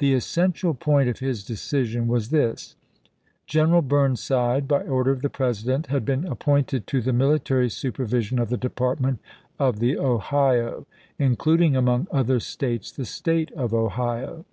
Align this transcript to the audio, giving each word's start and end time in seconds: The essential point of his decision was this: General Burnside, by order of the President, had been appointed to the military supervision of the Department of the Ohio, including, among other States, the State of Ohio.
The 0.00 0.14
essential 0.14 0.74
point 0.74 1.08
of 1.08 1.20
his 1.20 1.44
decision 1.44 2.08
was 2.08 2.30
this: 2.30 2.74
General 3.46 3.82
Burnside, 3.82 4.66
by 4.66 4.82
order 4.82 5.12
of 5.12 5.22
the 5.22 5.30
President, 5.30 5.86
had 5.86 6.04
been 6.04 6.26
appointed 6.26 6.88
to 6.88 7.00
the 7.00 7.12
military 7.12 7.70
supervision 7.70 8.40
of 8.40 8.48
the 8.50 8.56
Department 8.56 9.20
of 9.60 9.78
the 9.78 9.96
Ohio, 9.96 10.88
including, 11.20 11.76
among 11.76 12.08
other 12.10 12.40
States, 12.40 12.90
the 12.90 13.04
State 13.04 13.52
of 13.52 13.72
Ohio. 13.72 14.44